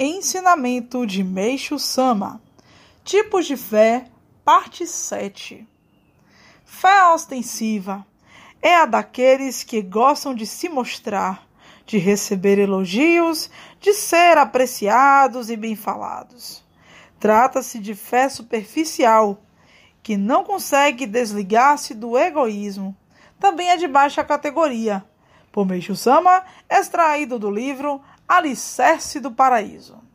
[0.00, 2.40] Ensinamento de Meixo Sama
[3.02, 4.04] Tipos de fé,
[4.44, 5.66] parte 7
[6.64, 8.06] Fé ostensiva
[8.62, 11.44] é a daqueles que gostam de se mostrar,
[11.84, 13.50] de receber elogios,
[13.80, 16.64] de ser apreciados e bem falados.
[17.18, 19.42] Trata-se de fé superficial,
[20.00, 22.96] que não consegue desligar-se do egoísmo.
[23.40, 25.04] Também é de baixa categoria.
[25.50, 30.07] Por Meixo Sama, extraído do livro Alicerce do Paraíso.